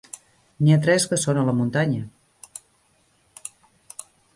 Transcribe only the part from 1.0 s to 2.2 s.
que són a la muntanya.